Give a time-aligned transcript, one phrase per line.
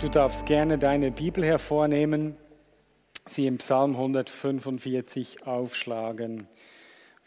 [0.00, 2.34] Du darfst gerne deine Bibel hervornehmen,
[3.26, 6.48] sie im Psalm 145 aufschlagen.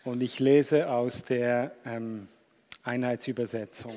[0.05, 2.28] Und ich lese aus der ähm,
[2.81, 3.94] Einheitsübersetzung.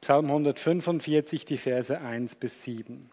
[0.00, 3.08] Psalm 145, die Verse 1 bis 7.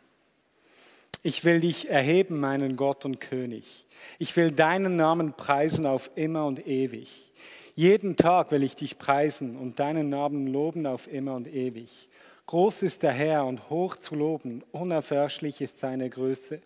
[1.22, 3.86] Ich will dich erheben, meinen Gott und König.
[4.18, 7.32] Ich will deinen Namen preisen auf immer und ewig.
[7.76, 12.10] Jeden Tag will ich dich preisen und deinen Namen loben auf immer und ewig.
[12.48, 16.62] Groß ist der Herr und hoch zu loben, unerforschlich ist seine Größe.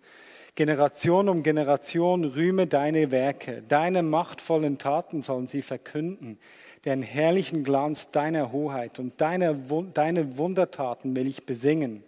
[0.53, 6.37] Generation um Generation rühme deine Werke, deine machtvollen Taten sollen sie verkünden,
[6.85, 9.59] den herrlichen Glanz deiner Hoheit und deine,
[9.95, 12.03] deine Wundertaten will ich besingen.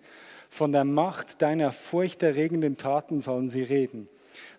[0.52, 4.08] Von der Macht deiner furchterregenden Taten sollen sie reden.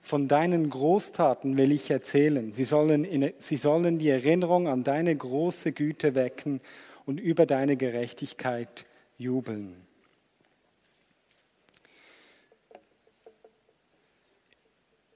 [0.01, 2.53] Von deinen Großtaten will ich erzählen.
[2.53, 6.61] Sie sollen, in, sie sollen die Erinnerung an deine große Güte wecken
[7.07, 8.87] und über deine Gerechtigkeit
[9.19, 9.87] jubeln.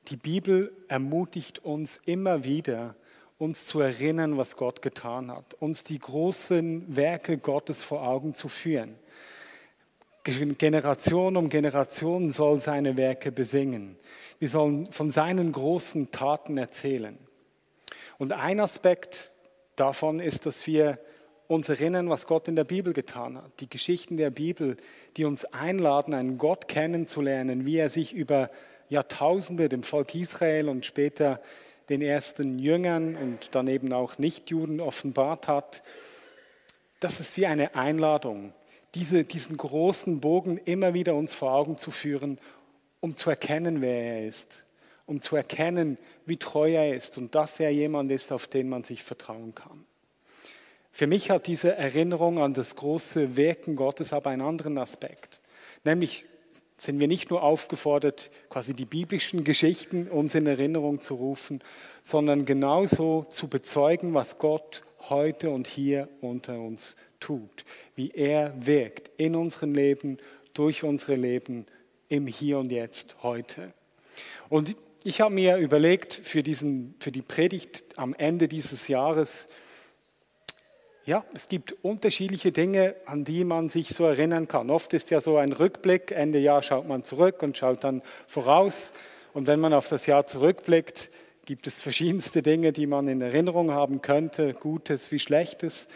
[0.08, 2.94] Die Bibel ermutigt uns immer wieder,
[3.36, 8.48] uns zu erinnern, was Gott getan hat, uns die großen Werke Gottes vor Augen zu
[8.48, 8.94] führen.
[10.24, 13.96] Generation um Generation soll seine Werke besingen.
[14.38, 17.18] Wir sollen von seinen großen Taten erzählen.
[18.18, 19.32] Und ein Aspekt
[19.76, 20.98] davon ist, dass wir
[21.48, 23.60] uns erinnern, was Gott in der Bibel getan hat.
[23.60, 24.76] Die Geschichten der Bibel,
[25.16, 28.50] die uns einladen, einen Gott kennenzulernen, wie er sich über
[28.90, 31.40] Jahrtausende dem Volk Israel und später
[31.88, 35.82] den ersten Jüngern und dann eben auch Nichtjuden offenbart hat.
[37.00, 38.52] Das ist wie eine Einladung,
[38.94, 42.38] diese, diesen großen Bogen immer wieder uns vor Augen zu führen,
[43.00, 44.66] um zu erkennen, wer er ist,
[45.06, 45.96] um zu erkennen,
[46.26, 49.86] wie treu er ist und dass er jemand ist, auf den man sich vertrauen kann.
[50.90, 55.40] Für mich hat diese Erinnerung an das große Wirken Gottes aber einen anderen Aspekt.
[55.84, 56.24] Nämlich
[56.76, 61.60] sind wir nicht nur aufgefordert, quasi die biblischen Geschichten uns in Erinnerung zu rufen,
[62.02, 67.64] sondern genauso zu bezeugen, was Gott heute und hier unter uns tut,
[67.96, 70.18] wie er wirkt in unserem Leben,
[70.54, 71.66] durch unsere Leben,
[72.08, 73.72] im Hier und Jetzt, heute.
[74.48, 79.48] Und ich habe mir überlegt, für, diesen, für die Predigt am Ende dieses Jahres,
[81.08, 84.68] ja, es gibt unterschiedliche Dinge, an die man sich so erinnern kann.
[84.68, 88.92] Oft ist ja so ein Rückblick, Ende Jahr schaut man zurück und schaut dann voraus.
[89.32, 91.08] Und wenn man auf das Jahr zurückblickt,
[91.46, 95.88] gibt es verschiedenste Dinge, die man in Erinnerung haben könnte, Gutes wie Schlechtes.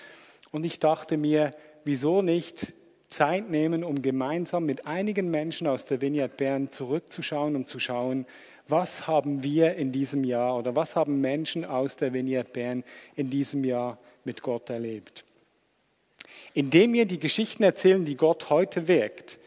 [0.51, 2.73] Und ich dachte mir, wieso nicht
[3.11, 8.25] Zeit nehmen, um gemeinsam mit einigen Menschen aus der Vineyard Bern zurückzuschauen und zu schauen,
[8.67, 12.83] was haben wir in diesem Jahr oder was haben Menschen aus der Vineyard Bern
[13.15, 15.25] in diesem Jahr mit Gott erlebt.
[16.55, 19.39] Indem wir die Geschichten erzählen, die Gott heute wirkt,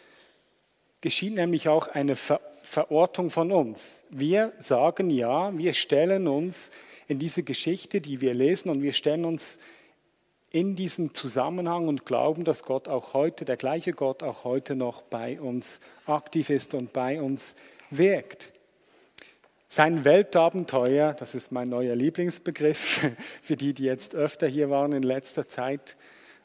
[1.02, 4.06] geschieht nämlich auch eine Ver Verortung von uns.
[4.09, 6.72] Wir sagen ja, wir stellen uns
[7.08, 9.59] in diese Geschichte, die wir lesen, und wir stellen uns
[10.50, 15.03] in diesen Zusammenhang und glauben, dass Gott auch heute, der gleiche Gott auch heute noch
[15.03, 17.56] bei uns aktiv ist und bei uns
[17.91, 18.52] wirkt.
[19.68, 23.06] Sein Weltabenteuer, das ist mein neuer Lieblingsbegriff
[23.42, 25.96] für die, die jetzt öfter hier waren in letzter Zeit,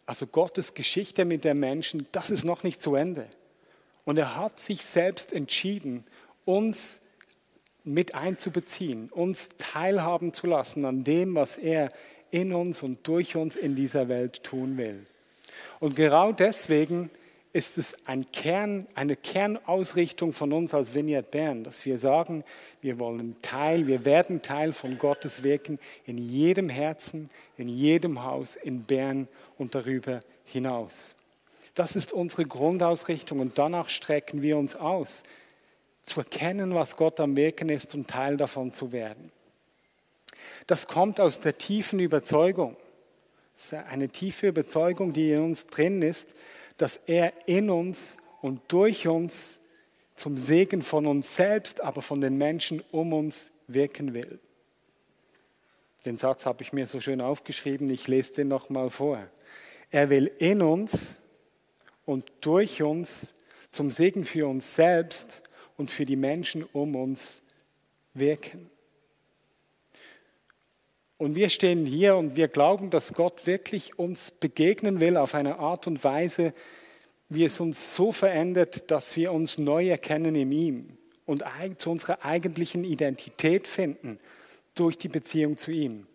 [0.07, 3.27] also Gottes Geschichte mit den Menschen, das ist noch nicht zu Ende.
[4.05, 6.05] Und er hat sich selbst entschieden,
[6.45, 7.01] uns
[7.85, 11.93] mit einzubeziehen, uns teilhaben zu lassen an dem, was er
[12.31, 15.05] in uns und durch uns in dieser Welt tun will.
[15.78, 17.11] Und genau deswegen
[17.53, 22.45] ist es ein Kern, eine Kernausrichtung von uns als Vineyard Bern, dass wir sagen,
[22.81, 28.55] wir wollen Teil, wir werden Teil von Gottes Wirken in jedem Herzen, in jedem Haus,
[28.55, 29.27] in Bern
[29.59, 31.17] und darüber hinaus.
[31.75, 35.25] Das ist unsere Grundausrichtung und danach strecken wir uns aus,
[36.03, 39.33] zu erkennen, was Gott am Wirken ist und Teil davon zu werden.
[40.67, 42.77] Das kommt aus der tiefen Überzeugung,
[43.57, 46.35] das ist eine tiefe Überzeugung, die in uns drin ist,
[46.80, 49.60] dass er in uns und durch uns
[50.15, 54.38] zum Segen von uns selbst, aber von den Menschen um uns wirken will.
[56.06, 59.18] Den Satz habe ich mir so schön aufgeschrieben, ich lese den nochmal vor.
[59.91, 61.16] Er will in uns
[62.06, 63.34] und durch uns
[63.71, 65.42] zum Segen für uns selbst
[65.77, 67.42] und für die Menschen um uns
[68.15, 68.71] wirken.
[71.21, 75.59] Und wir stehen hier und wir glauben, dass Gott wirklich uns begegnen will auf eine
[75.59, 76.55] Art und Weise,
[77.28, 80.97] wie es uns so verändert, dass wir uns neu erkennen in ihm
[81.27, 81.45] und
[81.77, 84.19] zu unserer eigentlichen Identität finden
[84.75, 86.07] durch die Beziehung zu ihm.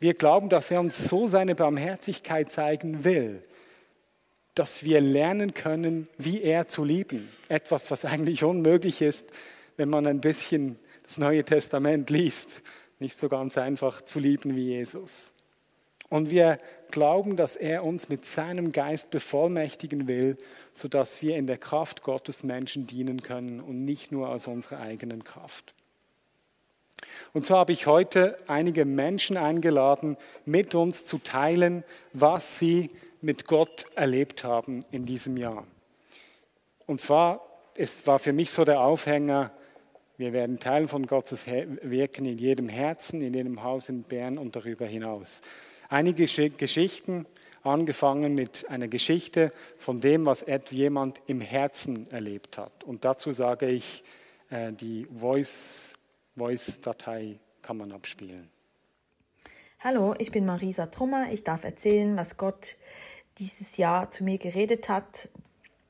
[0.00, 3.42] Wir glauben, dass er uns so seine Barmherzigkeit zeigen will,
[4.56, 7.28] dass wir lernen können, wie er zu lieben.
[7.48, 9.30] Etwas, was eigentlich unmöglich ist,
[9.76, 10.76] wenn man ein bisschen
[11.06, 12.62] das Neue Testament liest.
[13.00, 15.34] Nicht so ganz einfach zu lieben wie Jesus.
[16.10, 16.58] Und wir
[16.90, 20.36] glauben, dass er uns mit seinem Geist bevollmächtigen will,
[20.72, 25.24] sodass wir in der Kraft Gottes Menschen dienen können und nicht nur aus unserer eigenen
[25.24, 25.74] Kraft.
[27.32, 33.46] Und so habe ich heute einige Menschen eingeladen, mit uns zu teilen, was sie mit
[33.46, 35.66] Gott erlebt haben in diesem Jahr.
[36.86, 37.40] Und zwar,
[37.76, 39.52] es war für mich so der Aufhänger,
[40.20, 44.54] wir werden Teil von Gottes Wirken in jedem Herzen, in jedem Haus in Bern und
[44.54, 45.40] darüber hinaus.
[45.88, 47.24] Einige Geschichten,
[47.62, 52.84] angefangen mit einer Geschichte von dem, was jemand im Herzen erlebt hat.
[52.84, 54.04] Und dazu sage ich,
[54.50, 55.06] äh, die
[56.36, 58.50] Voice-Datei kann man abspielen.
[59.78, 61.32] Hallo, ich bin Marisa Trummer.
[61.32, 62.76] Ich darf erzählen, was Gott
[63.38, 65.30] dieses Jahr zu mir geredet hat,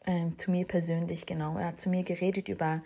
[0.06, 1.58] äh, zu mir persönlich genau.
[1.58, 2.80] Er hat zu mir geredet über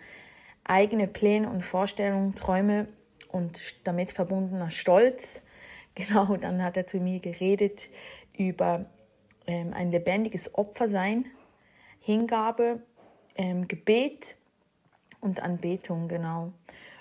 [0.65, 2.87] eigene Pläne und Vorstellungen, Träume
[3.29, 5.41] und damit verbundener Stolz.
[5.97, 7.87] Genau, dann hat er zu mir geredet
[8.37, 8.85] über
[9.47, 11.23] ähm, ein lebendiges Opfersein,
[12.01, 12.81] Hingabe,
[13.37, 14.35] ähm, Gebet
[15.21, 16.51] und Anbetung, genau.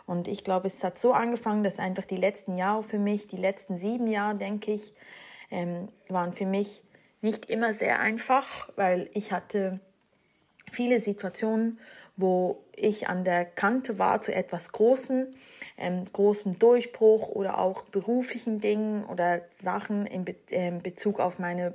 [0.06, 3.36] Und ich glaube, es hat so angefangen, dass einfach die letzten Jahre für mich, die
[3.36, 4.92] letzten sieben Jahre, denke ich,
[5.50, 6.82] ähm, waren für mich
[7.20, 9.80] nicht immer sehr einfach, weil ich hatte
[10.70, 11.78] viele Situationen,
[12.16, 15.28] wo ich an der Kante war zu etwas Großem,
[15.76, 21.74] ähm, großem Durchbruch oder auch beruflichen Dingen oder Sachen in Be äh, Bezug auf meine,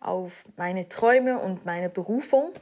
[0.00, 2.52] auf meine Träume und meine Berufung.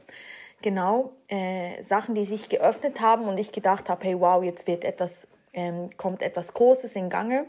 [0.61, 4.85] Genau, äh, Sachen, die sich geöffnet haben und ich gedacht habe, hey wow, jetzt wird
[4.85, 7.45] etwas, ähm, kommt etwas Großes in Gange.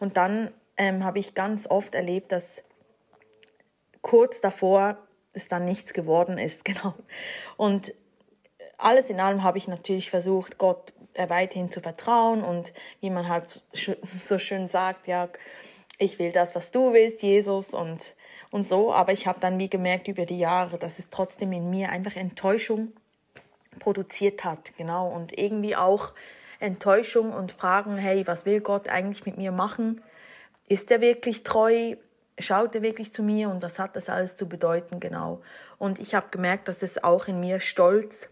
[0.00, 2.62] Und dann ähm, habe ich ganz oft erlebt, dass
[4.02, 4.98] kurz davor
[5.32, 6.94] es dann nichts geworden ist, genau.
[7.56, 7.94] Und
[8.78, 13.28] alles in allem habe ich natürlich versucht, Gott äh, weiterhin zu vertrauen und wie man
[13.28, 13.62] halt
[14.20, 15.28] so schön sagt, ja,
[15.98, 18.14] ich will das, was du willst, Jesus und,
[18.50, 18.92] und so.
[18.92, 22.16] Aber ich habe dann wie gemerkt über die Jahre, dass es trotzdem in mir einfach
[22.16, 22.92] Enttäuschung
[23.78, 25.08] produziert hat, genau.
[25.08, 26.12] Und irgendwie auch
[26.60, 30.02] Enttäuschung und Fragen, hey, was will Gott eigentlich mit mir machen?
[30.68, 31.96] Ist er wirklich treu?
[32.38, 35.42] schaut er wirklich zu mir und was hat das alles zu bedeuten genau.
[35.78, 38.28] Und ich habe gemerkt, dass es auch in mir Stolz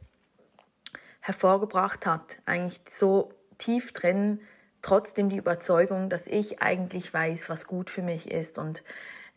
[1.25, 4.41] hervorgebracht hat, eigentlich so tief drin,
[4.83, 8.83] trotzdem die Überzeugung, dass ich eigentlich weiß, was gut für mich ist und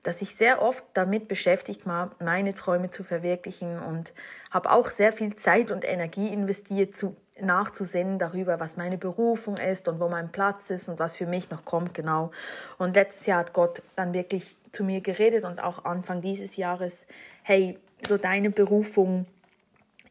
[0.04, 4.14] dass ich sehr oft damit beschäftigt war, meine Träume zu verwirklichen und
[4.52, 9.88] habe auch sehr viel Zeit und Energie investiert, zu, nachzusinnen darüber, was meine Berufung ist
[9.88, 12.32] und wo mein Platz ist und was für mich noch kommt, genau.
[12.78, 17.08] Und letztes Jahr hat Gott dann wirklich zu mir geredet und auch Anfang dieses Jahres,
[17.44, 19.26] hey, so deine Berufung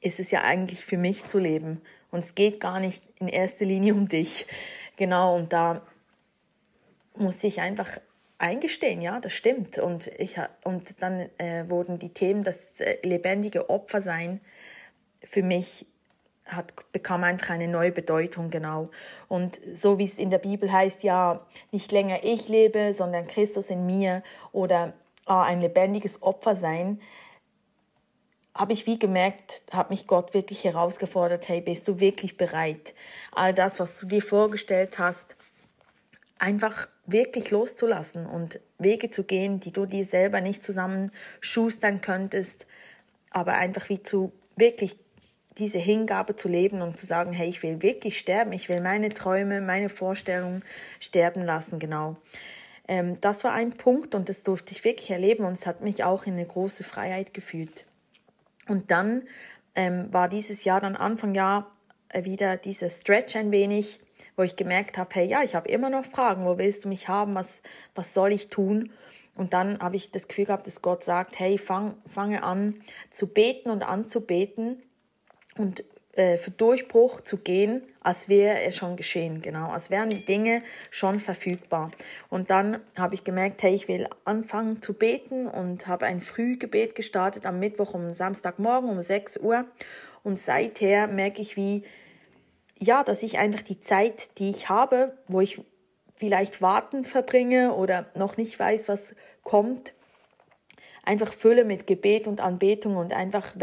[0.07, 3.65] ist es ja eigentlich für mich zu leben und es geht gar nicht in erster
[3.65, 4.47] Linie um dich.
[4.97, 5.83] Genau, und da
[7.17, 7.99] muss ich einfach
[8.39, 9.79] eingestehen, ja, das stimmt.
[9.79, 14.41] Und, ich, und dann äh, wurden die Themen, das äh, lebendige Opfersein
[15.23, 15.87] für mich
[16.45, 18.91] hat, bekam einfach eine neue Bedeutung, genau.
[19.27, 23.69] Und so wie es in der Bibel heißt, ja, nicht länger ich lebe, sondern Christus
[23.69, 24.23] in mir
[24.53, 24.93] oder
[25.25, 27.01] ah, ein lebendiges Opfer sein,
[28.57, 32.95] habe ich wie gemerkt, hat mich Gott wirklich herausgefordert, hey, bist du wirklich bereit,
[33.33, 35.37] all das, was du dir vorgestellt hast,
[36.39, 42.67] einfach wirklich loszulassen und Wege zu gehen, die du dir selber nicht zusammen schustern könntest,
[43.31, 44.97] aber einfach wie zu wirklich
[45.59, 49.09] diese Hingabe zu leben und zu sagen, hey, ich will wirklich sterben, ich will meine
[49.09, 50.63] Träume, meine Vorstellungen
[51.01, 52.17] sterben lassen, genau.
[52.89, 56.05] Ähm, das war ein Punkt und das durfte ich wirklich erleben und es hat mich
[56.05, 57.87] auch in eine große Freiheit gefühlt.
[58.69, 59.23] Und dann
[59.75, 61.71] ähm, war dieses Jahr, dann Anfang Jahr,
[62.09, 64.01] äh, wieder dieser Stretch ein wenig,
[64.37, 67.09] wo ich gemerkt habe, hey, ja, ich habe immer noch Fragen, wo willst du mich
[67.09, 67.63] haben, was,
[67.95, 68.91] was soll ich tun?
[69.35, 72.81] Und dann habe ich das Gefühl gehabt, dass Gott sagt, hey, fang, fange an
[73.11, 74.83] zu beten und anzubeten.
[75.57, 75.85] Und
[76.17, 80.63] äh, für Durchbruch zu gehen, als wäre es schon geschehen, genau, als wären die Dinge
[80.91, 81.91] schon verfügbar.
[82.31, 86.95] Und dann habe ich gemerkt, hey, ich will anfangen zu beten und habe ein Frühgebet
[86.95, 89.67] gestartet am Mittwoch um Samstagmorgen um 6 Uhr.
[90.23, 91.85] Und seither merke ich, wie,
[92.79, 95.61] ja, dass ich einfach die Zeit, die ich habe, wo ich
[96.15, 99.93] vielleicht warten verbringe oder noch nicht weiß, was kommt,
[101.05, 103.59] einfach fülle mit Gebet und Anbetung und einfach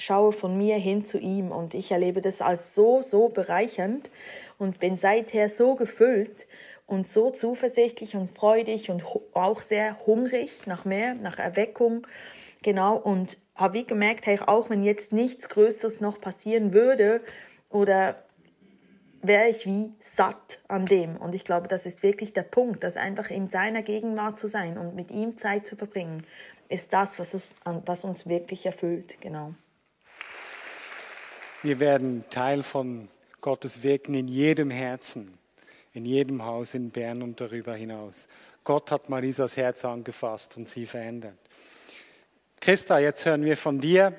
[0.00, 1.52] wegschaue von mir hin zu ihm.
[1.52, 4.10] Und ich erlebe das als so, so bereichernd
[4.58, 6.46] und bin seither so gefüllt
[6.86, 9.04] und so zuversichtlich und freudig und
[9.34, 12.06] auch sehr hungrig nach mehr, nach Erweckung.
[12.62, 17.20] Genau, und habe wie gemerkt, hey, auch wenn jetzt nichts Größeres noch passieren würde
[17.68, 18.16] oder
[19.22, 21.16] wäre ich wie satt an dem.
[21.16, 24.78] Und ich glaube, das ist wirklich der Punkt, dass einfach in seiner Gegenwart zu sein
[24.78, 26.26] und mit ihm Zeit zu verbringen,
[26.70, 27.52] ist das, was uns,
[27.84, 29.20] was uns wirklich erfüllt.
[29.20, 29.54] Genau.
[31.62, 33.08] Wir werden Teil von
[33.42, 35.38] Gottes Wirken in jedem Herzen,
[35.92, 38.28] in jedem Haus in Bern und darüber hinaus.
[38.64, 41.36] Gott hat Marisas Herz angefasst und sie verändert.
[42.60, 44.14] Christa, jetzt hören wir von dir.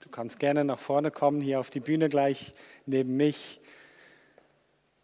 [0.00, 2.50] Du kannst gerne nach vorne kommen, hier auf die Bühne gleich
[2.86, 3.60] neben mich.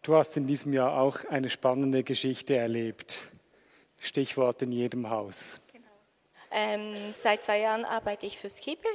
[0.01, 3.31] Du hast in diesem Jahr auch eine spannende Geschichte erlebt.
[3.97, 5.61] Stichwort in jedem Haus.
[5.71, 5.85] Genau.
[6.51, 8.89] Ähm, seit zwei Jahren arbeite ich fürs Kiebe.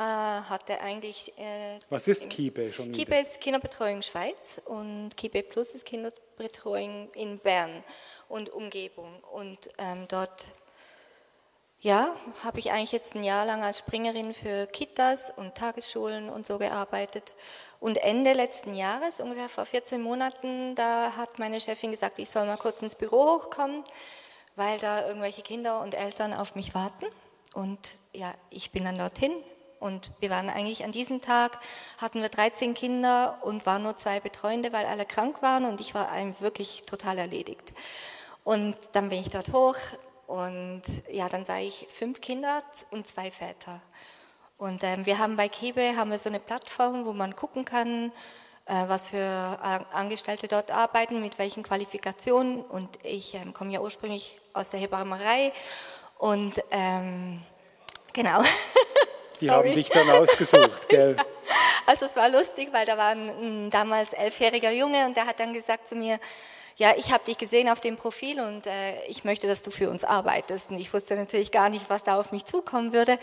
[0.00, 1.36] Äh, hatte eigentlich.
[1.36, 2.90] Äh, Was ist Kiebe schon?
[2.90, 7.84] Kiebe ist Kinderbetreuung Schweiz und Kiebe Plus ist Kinderbetreuung in Bern
[8.26, 9.22] und Umgebung.
[9.30, 10.52] Und ähm, dort
[11.80, 16.46] ja, habe ich eigentlich jetzt ein Jahr lang als Springerin für Kitas und Tagesschulen und
[16.46, 17.34] so gearbeitet.
[17.78, 22.46] Und Ende letzten Jahres, ungefähr vor 14 Monaten, da hat meine Chefin gesagt, ich soll
[22.46, 23.84] mal kurz ins Büro hochkommen,
[24.56, 27.04] weil da irgendwelche Kinder und Eltern auf mich warten.
[27.52, 29.32] Und ja, ich bin dann dorthin.
[29.80, 31.58] Und wir waren eigentlich an diesem Tag,
[31.98, 35.94] hatten wir 13 Kinder und waren nur zwei Betreuende, weil alle krank waren und ich
[35.94, 37.72] war einem wirklich total erledigt.
[38.44, 39.76] Und dann bin ich dort hoch,
[40.30, 43.80] und ja, dann sah ich fünf Kinder und zwei Väter.
[44.58, 48.12] Und ähm, wir haben bei Kebe haben wir so eine Plattform, wo man gucken kann,
[48.66, 49.58] äh, was für
[49.92, 52.62] Angestellte dort arbeiten, mit welchen Qualifikationen.
[52.62, 55.52] Und ich ähm, komme ja ursprünglich aus der Hebammerei.
[56.16, 57.42] Und ähm,
[58.12, 58.42] genau.
[59.40, 61.16] Die haben dich dann ausgesucht, gell?
[61.86, 65.40] Also es war lustig, weil da war ein, ein damals elfjähriger Junge und der hat
[65.40, 66.18] dann gesagt zu mir,
[66.80, 69.90] ja, ich habe dich gesehen auf dem Profil und äh, ich möchte, dass du für
[69.90, 70.70] uns arbeitest.
[70.70, 73.18] Und ich wusste natürlich gar nicht, was da auf mich zukommen würde.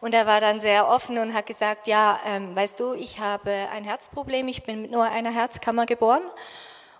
[0.00, 3.50] Und er war dann sehr offen und hat gesagt, ja, ähm, weißt du, ich habe
[3.74, 6.22] ein Herzproblem, ich bin mit nur einer Herzkammer geboren.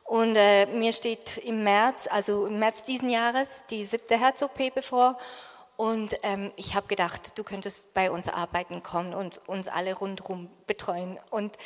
[0.02, 5.16] Und äh, mir steht im März, also im März diesen Jahres, die siebte Herz-OP bevor.
[5.80, 10.50] Und ähm, ich habe gedacht, du könntest bei uns arbeiten kommen und uns alle rundherum
[10.66, 11.18] betreuen.
[11.30, 11.56] Und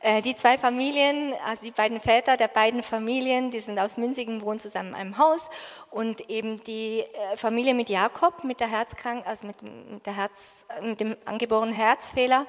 [0.00, 4.42] äh, die zwei Familien, also die beiden Väter der beiden Familien, die sind aus Münzigen,
[4.42, 5.48] wohnen zusammen in einem Haus.
[5.90, 10.66] Und eben die äh, Familie mit Jakob, mit der Herzkrank, also mit, mit, der Herz,
[10.82, 12.44] mit dem angeborenen Herzfehler,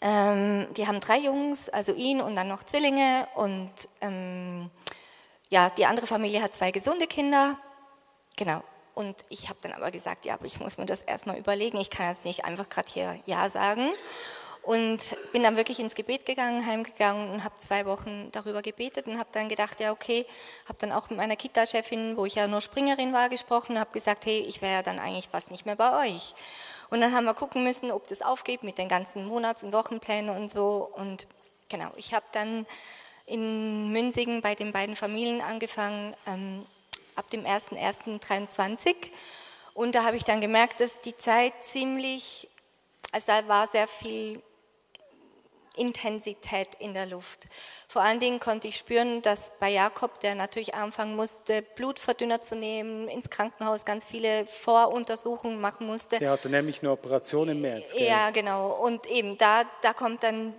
[0.00, 3.28] ähm, die haben drei Jungs, also ihn und dann noch Zwillinge.
[3.36, 4.68] Und ähm,
[5.48, 7.56] ja, die andere Familie hat zwei gesunde Kinder.
[8.34, 8.64] Genau.
[8.94, 11.80] Und ich habe dann aber gesagt, ja, aber ich muss mir das erstmal überlegen.
[11.80, 13.90] Ich kann jetzt nicht einfach gerade hier Ja sagen.
[14.62, 15.00] Und
[15.32, 19.28] bin dann wirklich ins Gebet gegangen, heimgegangen und habe zwei Wochen darüber gebetet und habe
[19.32, 20.24] dann gedacht, ja okay,
[20.66, 23.90] habe dann auch mit meiner Kita-Chefin, wo ich ja nur Springerin war, gesprochen und habe
[23.90, 26.34] gesagt, hey, ich wäre dann eigentlich fast nicht mehr bei euch.
[26.90, 30.36] Und dann haben wir gucken müssen, ob das aufgeht mit den ganzen Monats- und Wochenplänen
[30.36, 30.88] und so.
[30.94, 31.26] Und
[31.68, 32.64] genau, ich habe dann
[33.26, 36.64] in Münzigen bei den beiden Familien angefangen, ähm,
[37.16, 38.94] ab dem 01.01.23.
[39.74, 42.48] Und da habe ich dann gemerkt, dass die Zeit ziemlich,
[43.12, 44.42] also da war sehr viel
[45.76, 47.48] Intensität in der Luft.
[47.88, 52.56] Vor allen Dingen konnte ich spüren, dass bei Jakob, der natürlich anfangen musste, Blutverdünner zu
[52.56, 56.18] nehmen, ins Krankenhaus ganz viele Voruntersuchungen machen musste.
[56.18, 57.92] Der hatte nämlich eine Operation im März.
[57.92, 58.06] Gell?
[58.06, 58.72] Ja, genau.
[58.72, 60.54] Und eben da, da kommt dann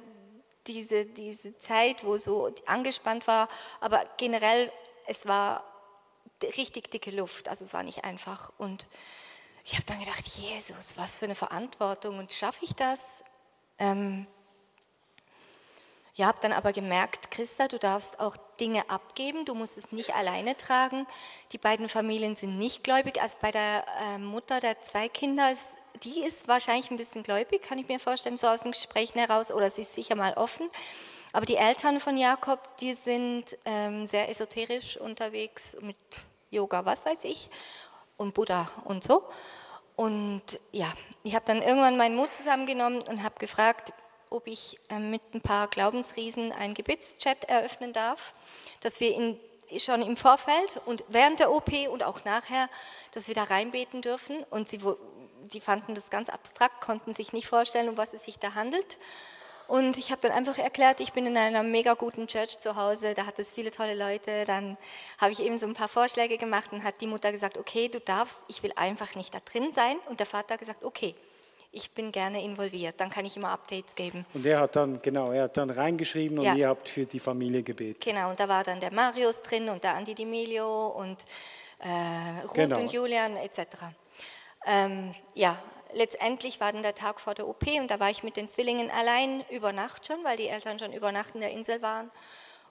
[0.67, 3.49] diese, diese Zeit, wo so angespannt war,
[3.81, 4.71] aber generell,
[5.07, 5.63] es war
[6.41, 7.47] richtig dicke Luft.
[7.47, 8.51] Also es war nicht einfach.
[8.57, 8.87] Und
[9.63, 13.23] ich habe dann gedacht, Jesus, was für eine Verantwortung und schaffe ich das?
[13.79, 14.27] Ähm,
[16.15, 20.13] ja, habe dann aber gemerkt, Christa, du darfst auch Dinge abgeben, du musst es nicht
[20.13, 21.07] alleine tragen.
[21.53, 23.19] Die beiden Familien sind nicht gläubig.
[23.19, 25.51] Also bei der äh, Mutter der zwei Kinder,
[26.03, 29.51] die ist wahrscheinlich ein bisschen gläubig, kann ich mir vorstellen, so aus den Gesprächen heraus,
[29.51, 30.69] oder sie ist sicher mal offen.
[31.33, 35.97] Aber die Eltern von Jakob, die sind ähm, sehr esoterisch unterwegs mit
[36.51, 37.49] Yoga, was weiß ich,
[38.17, 39.23] und Buddha und so.
[39.95, 40.87] Und ja,
[41.23, 43.93] ich habe dann irgendwann meinen Mut zusammengenommen und habe gefragt,
[44.29, 48.35] ob ich äh, mit ein paar Glaubensriesen einen Gebetschat eröffnen darf,
[48.81, 49.39] dass wir in,
[49.79, 52.69] schon im Vorfeld und während der OP und auch nachher,
[53.11, 54.43] dass wir da reinbeten dürfen.
[54.51, 54.79] Und sie,
[55.51, 58.97] die fanden das ganz abstrakt, konnten sich nicht vorstellen, um was es sich da handelt.
[59.67, 63.13] Und ich habe dann einfach erklärt, ich bin in einer mega guten Church zu Hause,
[63.13, 64.45] da hat es viele tolle Leute.
[64.45, 64.77] Dann
[65.19, 67.99] habe ich eben so ein paar Vorschläge gemacht und hat die Mutter gesagt, okay, du
[67.99, 69.97] darfst, ich will einfach nicht da drin sein.
[70.09, 71.15] Und der Vater hat gesagt, okay,
[71.71, 74.25] ich bin gerne involviert, dann kann ich immer Updates geben.
[74.35, 76.53] Und er hat dann, genau, er hat dann reingeschrieben und Ja.
[76.53, 78.03] ihr habt für die Familie gebetet.
[78.03, 81.25] Genau, und da war dann der Marius drin und der Andi Di Melio und
[81.79, 82.79] äh, Ruth Genau.
[82.79, 83.59] und Julian etc.
[84.67, 85.57] Ähm, ja,
[85.93, 88.91] letztendlich war dann der Tag vor der OP und da war ich mit den Zwillingen
[88.91, 92.11] allein über Nacht schon, weil die Eltern schon über Nacht in der Insel waren.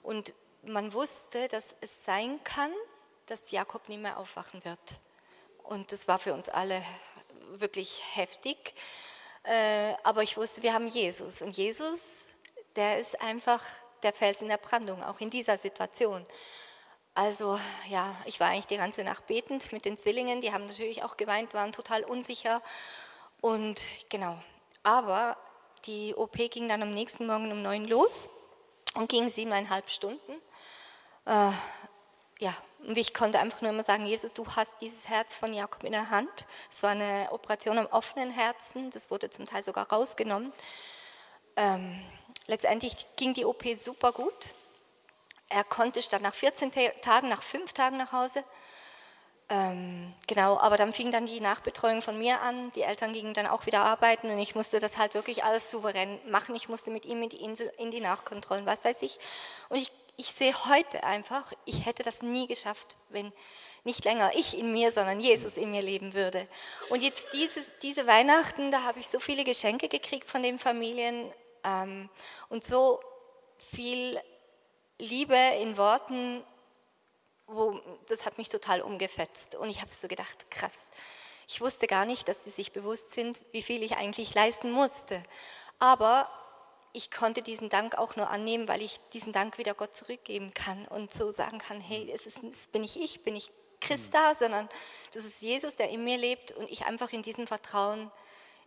[0.01, 2.71] Und man wusste, dass es sein kann,
[3.25, 4.95] dass Jakob nie mehr aufwachen wird.
[5.63, 6.81] Und das war für uns alle
[7.51, 8.73] wirklich heftig.
[9.43, 11.41] Äh, aber ich wusste, wir haben Jesus.
[11.41, 12.25] Und Jesus,
[12.75, 13.61] der ist einfach
[14.03, 16.25] der Fels in der Brandung, auch in dieser Situation.
[17.15, 20.41] Also ja, ich war eigentlich die ganze Nacht betend mit den Zwillingen.
[20.41, 22.61] Die haben natürlich auch geweint, waren total unsicher.
[23.43, 24.41] Und genau,
[24.83, 25.35] aber
[25.85, 28.29] die OP ging dann am nächsten Morgen um neun los
[28.93, 30.31] und ging siebeneinhalb Stunden.
[31.25, 31.51] Äh,
[32.39, 32.55] ja,
[32.87, 35.91] und ich konnte einfach nur immer sagen, Jesus, du hast dieses Herz von Jakob in
[35.91, 36.29] der Hand.
[36.71, 40.53] Es war eine Operation am offenen Herzen, das wurde zum Teil sogar rausgenommen.
[41.57, 42.01] Ähm,
[42.47, 44.53] letztendlich ging die OP super gut.
[45.49, 48.41] Er konnte statt nach 14 Ta- Tagen, nach fünf Tagen nach Hause.
[49.53, 52.71] Ähm, genau, aber dann fing dann die Nachbetreuung von mir an.
[52.73, 56.19] Die Eltern gingen dann auch wieder arbeiten und ich musste das halt wirklich alles souverän
[56.27, 56.55] machen.
[56.55, 59.19] Ich musste mit ihm in die Insel, in die Nachkontrollen, was weiß ich.
[59.69, 63.31] Und ich, ich sehe heute einfach, ich hätte das nie geschafft, wenn
[63.83, 66.47] nicht länger ich in mir, sondern Jesus in mir leben würde.
[66.89, 71.31] Und jetzt dieses, diese Weihnachten, da habe ich so viele Geschenke gekriegt von den Familien
[71.63, 72.09] ähm,
[72.49, 73.01] und so
[73.59, 74.19] viel
[74.97, 76.43] Liebe in Worten,
[77.55, 79.55] wo, das hat mich total umgefetzt.
[79.55, 80.89] Und ich habe so gedacht, krass,
[81.47, 85.21] ich wusste gar nicht, dass sie sich bewusst sind, wie viel ich eigentlich leisten musste.
[85.79, 86.29] Aber
[86.93, 90.85] ich konnte diesen Dank auch nur annehmen, weil ich diesen Dank wieder Gott zurückgeben kann
[90.87, 93.51] und so sagen kann, hey, es, ist, es bin nicht ich, bin nicht
[93.81, 94.69] Christ da, sondern
[95.13, 98.09] das ist Jesus, der in mir lebt und ich einfach in diesem Vertrauen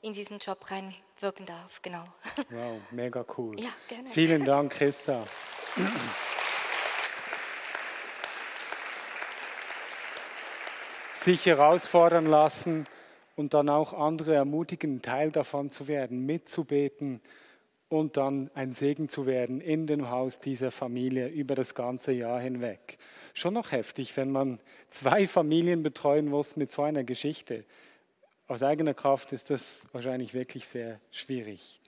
[0.02, 1.80] in diesen Job reinwirken darf.
[1.82, 2.04] Genau.
[2.50, 3.58] Wow, mega cool.
[3.60, 4.08] Ja, gerne.
[4.10, 5.24] Vielen Dank, Christa.
[11.26, 12.86] Sich herausfordern lassen
[13.34, 17.20] und dann auch andere ermutigen, Teil davon zu werden, mitzubeten
[17.88, 22.38] und dann ein Segen zu werden in dem Haus dieser Familie über das ganze Jahr
[22.38, 22.98] hinweg.
[23.34, 27.64] Schon noch heftig, wenn man zwei Familien betreuen muss mit so einer Geschichte.
[28.46, 31.80] Aus eigener Kraft ist das wahrscheinlich wirklich sehr schwierig.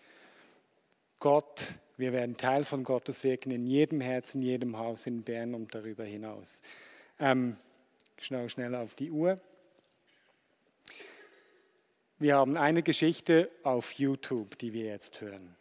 [1.21, 5.55] Gott, wir werden Teil von Gottes Wirken in jedem Herz, in jedem Haus in Bern
[5.55, 6.61] und darüber hinaus.
[7.21, 7.57] Ähm,
[8.21, 9.39] schnell, schnell auf die Uhr.
[12.19, 15.55] Wir haben eine Geschichte auf YouTube, die wir jetzt hören.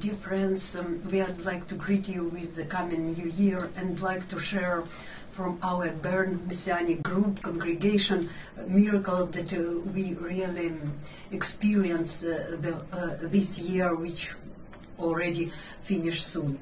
[0.00, 4.00] Dear friends, um, we would like to greet you with the coming new year and
[4.00, 4.82] like to share
[5.30, 8.28] from our Bern Messianic group congregation
[8.58, 10.72] a miracle that uh, we really
[11.30, 14.34] experienced uh, the, uh, this year, which
[14.98, 15.52] already
[15.84, 16.58] finished soon.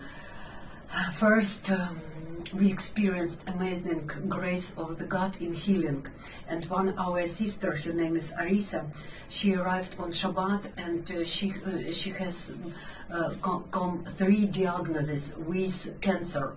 [1.14, 2.00] First, um,
[2.54, 6.06] we experienced amazing grace of the God in healing.
[6.48, 8.86] And one our sister, her name is Arisa,
[9.28, 12.54] she arrived on Shabbat and uh, she uh, she has
[13.10, 16.56] uh, come, come three diagnoses with cancer.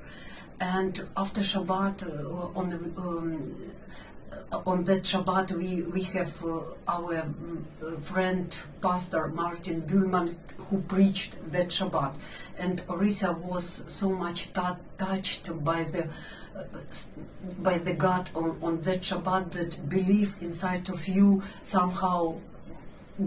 [0.60, 3.56] And after Shabbat, uh, on the um,
[4.66, 7.66] on that Shabbat, we, we have uh, our um,
[8.02, 12.16] friend, Pastor Martin Bühlmann, who preached that Shabbat.
[12.58, 16.06] And Orisa was so much tou- touched by the
[16.56, 16.64] uh,
[17.60, 22.38] by the God on, on that Shabbat that belief inside of you somehow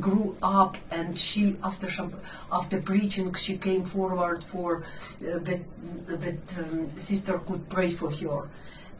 [0.00, 2.18] grew up and she after Shab-
[2.50, 5.61] after preaching she came forward for uh, that
[6.06, 8.48] that um, sister could pray for her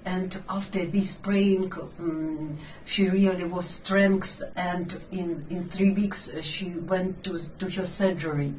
[0.05, 6.43] and after this praying um, she really was strength and in in three weeks uh,
[6.43, 8.55] she went to to her surgery.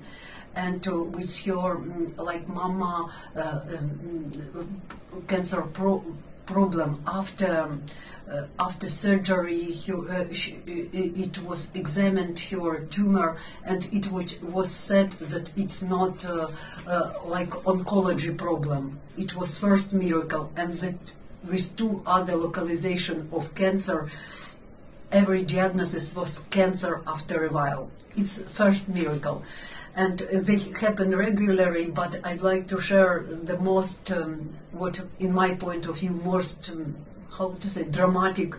[0.56, 4.82] And uh, with her um, like mama uh, um,
[5.28, 6.04] cancer pro-
[6.46, 7.80] problem after
[8.30, 14.40] uh, after surgery her, uh, she, it, it was examined her tumor and it was,
[14.42, 16.48] was said that it's not uh,
[16.88, 19.00] uh, like oncology problem.
[19.18, 24.10] It was first miracle and that with two other localization of cancer
[25.12, 29.44] every diagnosis was cancer after a while it's first miracle
[29.96, 31.90] and they happen regularly.
[31.90, 36.70] But I'd like to share the most, um, what in my point of view, most
[36.70, 36.96] um,
[37.38, 38.56] how to say dramatic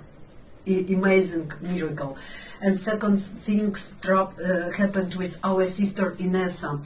[0.66, 2.16] amazing miracle.
[2.60, 6.80] And second things uh, happened with our sister Inessa,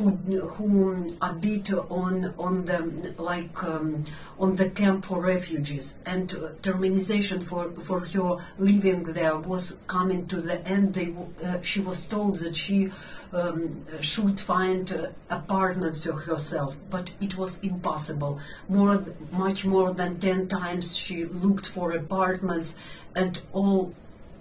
[0.00, 0.10] who
[0.40, 4.04] who bit on on the like um,
[4.38, 10.26] on the camp for refugees and uh, termination for for her living there was coming
[10.26, 10.94] to the end.
[10.94, 12.90] They, uh, she was told that she
[13.32, 18.40] um, should find uh, apartments for herself, but it was impossible.
[18.68, 22.74] More, much more than ten times she looked for apartments,
[23.14, 23.94] and all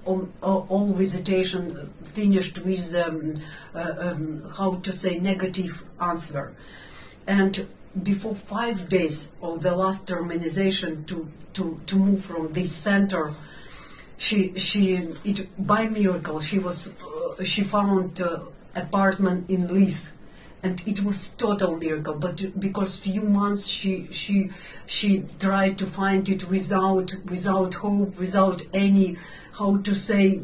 [0.10, 3.36] all, all, visitation finished with um,
[3.76, 6.54] uh, um, how to say negative answer.
[7.28, 7.68] And
[8.04, 13.34] before five days of the last termination to, to, to move from this center
[14.18, 18.40] she she it by miracle she was uh, she found uh,
[18.76, 20.12] apartment in lease
[20.64, 24.50] and it was total miracle but because few months she she
[24.86, 29.18] she tried to find it without without hope without any
[29.54, 30.40] how to say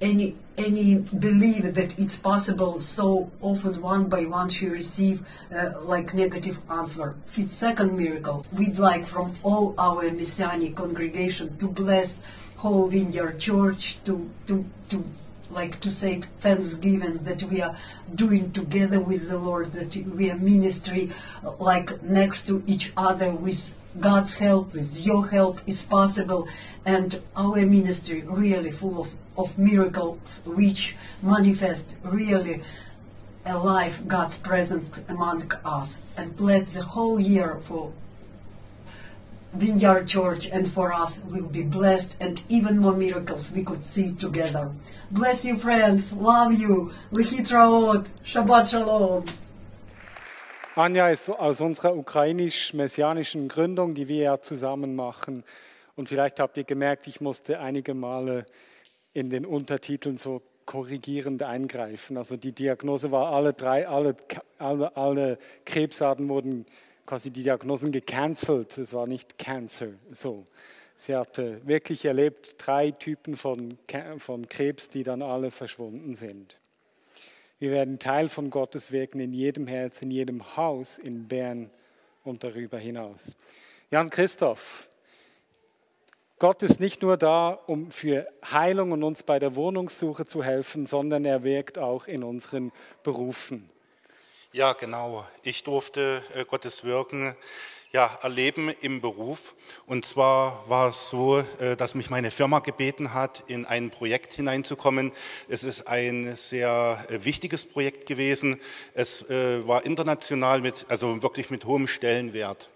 [0.00, 2.80] any any belief that it's possible.
[2.80, 5.24] So often one by one she received
[5.54, 7.14] uh, like negative answer.
[7.36, 8.44] Its second miracle.
[8.52, 12.20] We'd like from all our messianic congregation to bless
[12.56, 15.04] whole vineyard church to to to
[15.52, 17.76] like to say thanksgiving that we are
[18.14, 21.10] doing together with the Lord, that we are ministry
[21.44, 26.48] uh, like next to each other with God's help, with your help is possible,
[26.86, 32.62] and our ministry really full of, of miracles which manifest really
[33.44, 35.98] alive God's presence among us.
[36.16, 37.92] And let the whole year for
[39.54, 44.12] Vineyard Church and for us will be blessed and even more miracles we could see
[44.14, 44.70] together.
[45.10, 49.24] Bless you friends, love you, Lechitraot, Shabbat Shalom.
[50.74, 55.44] Anja ist aus unserer ukrainisch-messianischen Gründung, die wir ja zusammen machen.
[55.96, 58.46] Und vielleicht habt ihr gemerkt, ich musste einige Male
[59.12, 62.16] in den Untertiteln so korrigierend eingreifen.
[62.16, 64.16] Also die Diagnose war, alle drei, alle,
[64.58, 66.64] alle, alle Krebsarten wurden
[67.06, 68.78] quasi die Diagnosen gecancelt.
[68.78, 69.88] Es war nicht Cancer.
[70.10, 70.44] So.
[70.94, 73.78] Sie hatte wirklich erlebt drei Typen von,
[74.18, 76.58] von Krebs, die dann alle verschwunden sind.
[77.58, 81.70] Wir werden Teil von Gottes Wirken in jedem Herz, in jedem Haus in Bern
[82.24, 83.36] und darüber hinaus.
[83.90, 84.88] Jan Christoph,
[86.38, 90.86] Gott ist nicht nur da, um für Heilung und uns bei der Wohnungssuche zu helfen,
[90.86, 92.72] sondern er wirkt auch in unseren
[93.04, 93.68] Berufen.
[94.54, 95.26] Ja, genau.
[95.42, 97.34] Ich durfte äh, Gottes Wirken
[97.90, 99.54] ja, erleben im Beruf.
[99.86, 104.34] Und zwar war es so, äh, dass mich meine Firma gebeten hat, in ein Projekt
[104.34, 105.12] hineinzukommen.
[105.48, 108.60] Es ist ein sehr äh, wichtiges Projekt gewesen.
[108.92, 112.68] Es war international mit, also wirklich mit hohem Stellenwert.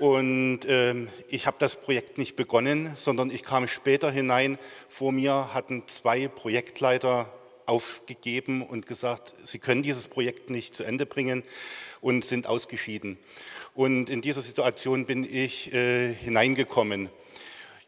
[0.00, 4.58] Und ähm, ich habe das Projekt nicht begonnen, sondern ich kam später hinein.
[4.88, 7.32] Vor mir hatten zwei Projektleiter
[7.66, 11.42] aufgegeben und gesagt, sie können dieses Projekt nicht zu Ende bringen
[12.00, 13.18] und sind ausgeschieden.
[13.74, 17.08] Und in dieser Situation bin ich äh, hineingekommen.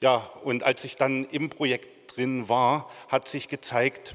[0.02, 4.14] Ja, und als ich dann im Projekt drin war, hat sich gezeigt,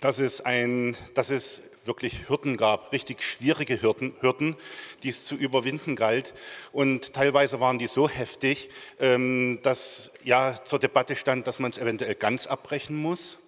[0.00, 4.56] dass es, ein, dass es wirklich Hürden gab, richtig schwierige Hürden, Hürden,
[5.02, 6.34] die es zu überwinden galt.
[6.72, 11.78] Und teilweise waren die so heftig, ähm, dass ja zur Debatte stand, dass man es
[11.78, 13.38] eventuell ganz abbrechen muss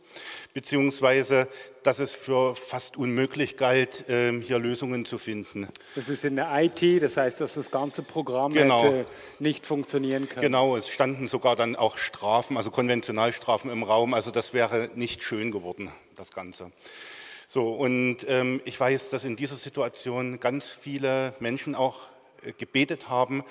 [0.59, 1.47] beziehungsweise
[1.85, 5.69] dass es für fast unmöglich galt, ähm, hier Lösungen zu finden.
[5.95, 9.05] Das ist in der IT, das heißt, dass das ganze Programm genau.
[9.39, 10.43] nicht funktionieren können.
[10.43, 15.23] Genau, es standen sogar dann auch Strafen, also Konventionalstrafen im Raum, also das wäre nicht
[15.23, 16.73] schön geworden, das Ganze.
[17.47, 22.01] So, und ähm, ich weiß, dass in dieser Situation ganz viele Menschen auch
[22.43, 23.45] äh, gebetet haben,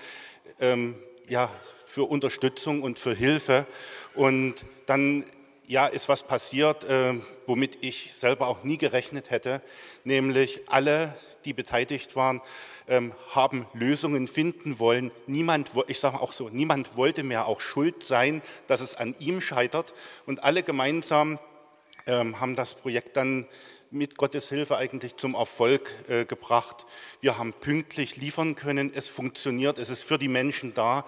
[0.60, 0.96] ähm,
[1.30, 1.50] ja,
[1.86, 3.65] für Unterstützung und für Hilfe.
[4.13, 4.56] Und
[4.88, 5.24] dann
[5.67, 7.13] ja, ist was passiert, äh,
[7.45, 9.62] womit ich selber auch nie gerechnet hätte,
[10.06, 12.41] nämlich alle, die beteiligt waren,
[12.88, 15.12] ähm, haben Lösungen finden wollen.
[15.27, 19.41] Niemand, ich sage auch so, niemand wollte mehr auch schuld sein, dass es an ihm
[19.41, 19.93] scheitert.
[20.25, 21.38] Und alle gemeinsam
[22.06, 23.45] ähm, haben das Projekt dann
[23.91, 26.86] mit Gottes Hilfe eigentlich zum Erfolg äh, gebracht.
[27.19, 31.06] Wir haben pünktlich liefern können, es funktioniert, es ist für die Menschen da.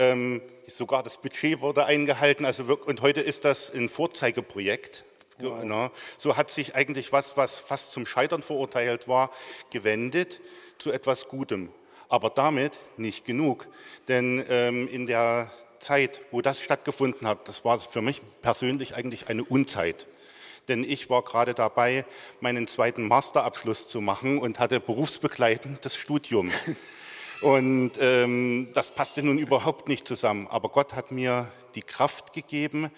[0.00, 2.46] Ähm, sogar das Budget wurde eingehalten.
[2.46, 5.04] Also und heute ist das ein Vorzeigeprojekt.
[5.38, 5.60] Wow.
[5.60, 5.90] Genau.
[6.16, 9.30] So hat sich eigentlich was, was fast zum Scheitern verurteilt war,
[9.68, 10.40] gewendet
[10.78, 11.68] zu etwas Gutem.
[12.08, 13.68] Aber damit nicht genug.
[14.08, 19.28] Denn ähm, in der Zeit, wo das stattgefunden hat, das war für mich persönlich eigentlich
[19.28, 20.06] eine Unzeit.
[20.68, 22.06] denn ich war gerade dabei,
[22.40, 26.50] meinen zweiten Masterabschluss zu machen und hatte berufsbegleitendes Studium.
[27.40, 30.46] Und ähm, das passte nun überhaupt nicht zusammen.
[30.48, 32.90] Aber Gott hat mir die Kraft gegeben,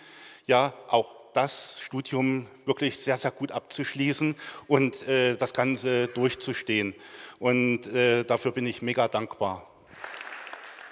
[0.47, 4.35] ja, auch das Studium wirklich sehr, sehr gut abzuschließen
[4.67, 6.95] und äh, das Ganze durchzustehen.
[7.39, 9.67] Und äh, dafür bin ich mega dankbar.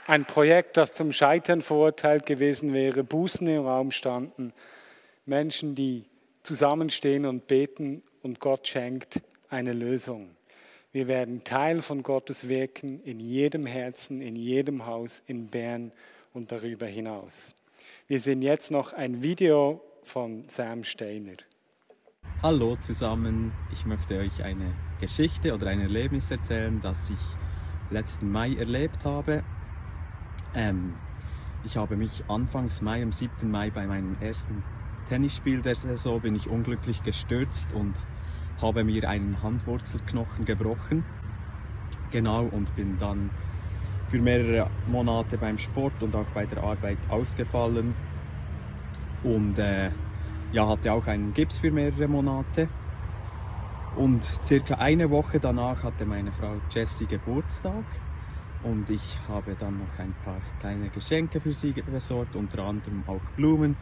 [0.06, 4.52] Ein Projekt, das zum Scheitern verurteilt gewesen wäre, Bußen im Raum standen,
[5.26, 6.04] Menschen, die
[6.42, 10.34] zusammenstehen und beten und Gott schenkt eine Lösung.
[10.92, 15.92] Wir werden Teil von Gottes Wirken in jedem Herzen, in jedem Haus in Bern
[16.32, 17.54] und darüber hinaus.
[18.08, 21.36] Wir sehen jetzt noch ein Video von Sam Steiner.
[22.42, 28.56] Hallo zusammen, ich möchte euch eine Geschichte oder ein Erlebnis erzählen, das ich letzten Mai
[28.56, 29.44] erlebt habe.
[30.56, 30.96] Ähm,
[31.64, 33.48] ich habe mich anfangs Mai, am 7.
[33.48, 34.64] Mai bei meinem ersten
[35.08, 37.94] Tennisspiel der Saison bin ich unglücklich gestürzt und
[38.62, 41.04] habe mir einen Handwurzelknochen gebrochen.
[42.10, 43.30] Genau und bin dann
[44.06, 47.94] für mehrere Monate beim Sport und auch bei der Arbeit ausgefallen
[49.22, 49.90] und äh,
[50.52, 52.68] ja, hatte auch einen Gips für mehrere Monate.
[53.96, 57.84] Und circa eine Woche danach hatte meine Frau Jessie Geburtstag
[58.62, 63.22] und ich habe dann noch ein paar kleine Geschenke für sie besorgt, unter anderem auch
[63.36, 63.76] Blumen.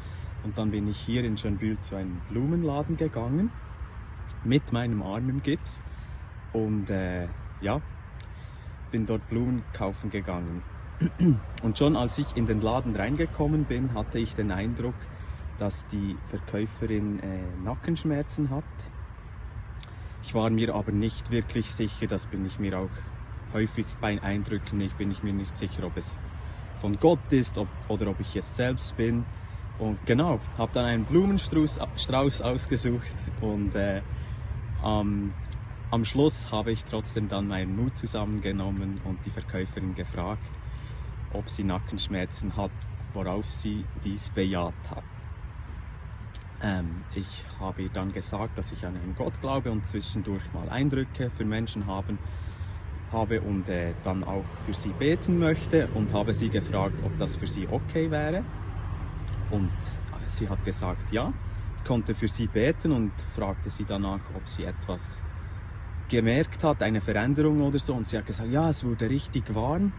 [0.44, 3.50] Und dann bin ich hier in Schönbühl zu einem Blumenladen gegangen
[4.44, 5.80] mit meinem Arm im Gips
[6.52, 7.28] und äh,
[7.60, 7.80] ja,
[8.90, 10.62] bin dort Blumen kaufen gegangen.
[11.62, 14.94] Und schon als ich in den Laden reingekommen bin, hatte ich den Eindruck,
[15.58, 18.64] dass die Verkäuferin äh, Nackenschmerzen hat.
[20.22, 22.90] Ich war mir aber nicht wirklich sicher, das bin ich mir auch
[23.52, 26.16] häufig bei Eindrücken nicht, bin ich mir nicht sicher, ob es
[26.76, 29.24] von Gott ist ob, oder ob ich es selbst bin.
[29.78, 34.02] Und genau, habe dann einen Blumenstrauß Strauß ausgesucht und äh,
[34.84, 35.32] ähm,
[35.90, 40.50] am Schluss habe ich trotzdem dann meinen Mut zusammengenommen und die Verkäuferin gefragt,
[41.32, 42.72] ob sie Nackenschmerzen hat,
[43.14, 45.04] worauf sie dies bejaht hat.
[46.60, 50.68] Ähm, ich habe ihr dann gesagt, dass ich an einen Gott glaube und zwischendurch mal
[50.68, 52.18] Eindrücke für Menschen haben,
[53.12, 57.36] habe und äh, dann auch für sie beten möchte und habe sie gefragt, ob das
[57.36, 58.42] für sie okay wäre.
[59.50, 59.70] Und
[60.26, 61.32] sie hat gesagt, ja.
[61.76, 65.22] Ich konnte für sie beten und fragte sie danach, ob sie etwas
[66.08, 67.94] gemerkt hat, eine Veränderung oder so.
[67.94, 69.92] Und sie hat gesagt, ja, es wurde richtig warm.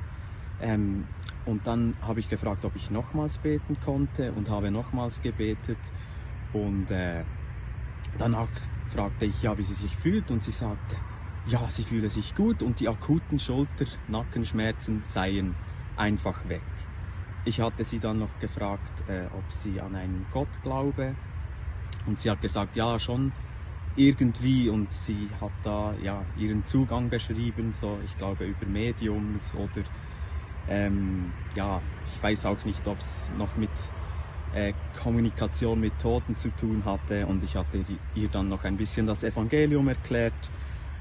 [0.62, 1.05] Ähm,
[1.45, 5.79] und dann habe ich gefragt, ob ich nochmals beten konnte und habe nochmals gebetet.
[6.53, 7.23] Und äh,
[8.17, 8.49] danach
[8.88, 10.95] fragte ich, ja, wie sie sich fühlt und sie sagte,
[11.47, 15.55] ja, sie fühle sich gut und die akuten Schulter-Nackenschmerzen seien
[15.95, 16.62] einfach weg.
[17.49, 21.15] Ich hatte sie dann noch gefragt, äh, ob sie an einen Gott glaube.
[22.05, 23.31] Und sie hat gesagt, ja, schon
[23.95, 24.69] irgendwie.
[24.69, 29.81] Und sie hat da ja ihren Zugang beschrieben, so ich glaube über Mediums oder
[30.67, 31.81] ähm, ja,
[32.13, 33.71] ich weiß auch nicht, ob es noch mit
[34.53, 37.25] äh, Kommunikation mit Toten zu tun hatte.
[37.25, 37.83] Und ich hatte
[38.13, 40.51] ihr dann noch ein bisschen das Evangelium erklärt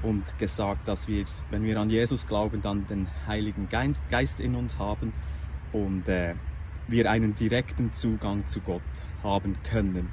[0.01, 4.79] und gesagt, dass wir, wenn wir an Jesus glauben, dann den Heiligen Geist in uns
[4.79, 5.13] haben
[5.73, 6.35] und äh,
[6.87, 8.81] wir einen direkten Zugang zu Gott
[9.23, 10.09] haben können.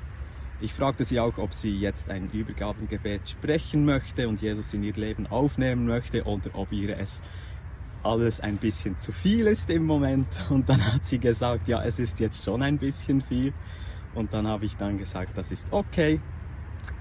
[0.60, 4.94] Ich fragte sie auch, ob sie jetzt ein Übergabengebet sprechen möchte und Jesus in ihr
[4.94, 7.22] Leben aufnehmen möchte oder ob ihr es
[8.02, 10.26] alles ein bisschen zu viel ist im Moment.
[10.48, 13.52] Und dann hat sie gesagt, ja, es ist jetzt schon ein bisschen viel.
[14.14, 16.20] Und dann habe ich dann gesagt, das ist okay.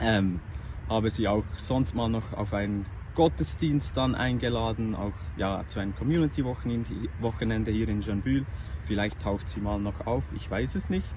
[0.02, 0.42] Ähm,
[0.90, 5.96] habe sie auch sonst mal noch auf einen Gottesdienst dann eingeladen, auch ja zu einem
[5.96, 8.46] Community-Wochenende hier in Jeanbühl.
[8.84, 11.16] Vielleicht taucht sie mal noch auf, ich weiß es nicht.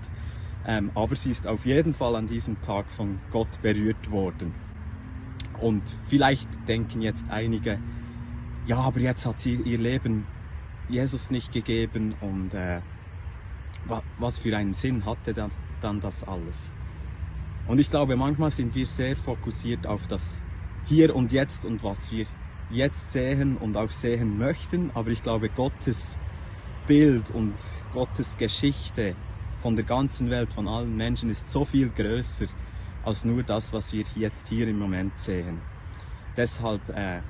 [0.66, 4.54] Ähm, aber sie ist auf jeden Fall an diesem Tag von Gott berührt worden.
[5.61, 7.78] Und vielleicht denken jetzt einige,
[8.66, 10.26] ja, aber jetzt hat sie ihr Leben
[10.88, 12.81] Jesus nicht gegeben und äh,
[14.18, 15.50] was für einen Sinn hatte dann,
[15.81, 16.72] dann das alles?
[17.68, 20.40] Und ich glaube, manchmal sind wir sehr fokussiert auf das
[20.87, 22.26] Hier und Jetzt und was wir
[22.70, 26.16] jetzt sehen und auch sehen möchten, aber ich glaube, Gottes
[26.87, 27.54] Bild und
[27.92, 29.14] Gottes Geschichte
[29.59, 32.46] von der ganzen Welt, von allen Menschen ist so viel größer
[33.04, 35.61] als nur das, was wir jetzt hier im Moment sehen.
[36.37, 37.20] Deshalb äh,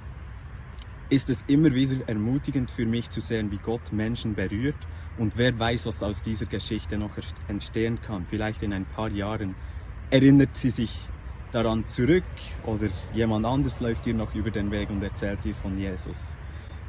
[1.10, 4.76] ist es immer wieder ermutigend für mich zu sehen, wie Gott Menschen berührt
[5.16, 7.16] und wer weiß, was aus dieser Geschichte noch
[7.48, 8.26] entstehen kann.
[8.26, 9.56] Vielleicht in ein paar Jahren
[10.10, 10.92] erinnert sie sich
[11.52, 12.24] daran zurück
[12.66, 16.34] oder jemand anders läuft ihr noch über den Weg und erzählt ihr von Jesus.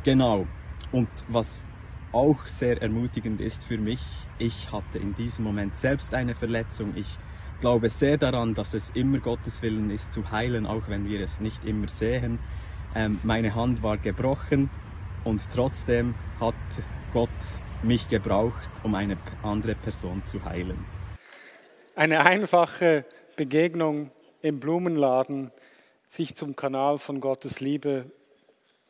[0.03, 0.47] Genau.
[0.91, 1.67] Und was
[2.12, 4.01] auch sehr ermutigend ist für mich,
[4.38, 6.93] ich hatte in diesem Moment selbst eine Verletzung.
[6.95, 7.17] Ich
[7.62, 11.39] glaube sehr daran, dass es immer Gottes Willen ist zu heilen, auch wenn wir es
[11.39, 12.39] nicht immer sehen.
[12.95, 14.69] Ähm, meine Hand war gebrochen
[15.23, 16.55] und trotzdem hat
[17.13, 17.29] Gott
[17.84, 20.98] mich gebraucht, um eine andere Person zu heilen.
[21.99, 23.03] Eine einfache
[23.35, 24.09] Begegnung
[24.41, 25.51] im Blumenladen,
[26.07, 28.09] sich zum Kanal von Gottes Liebe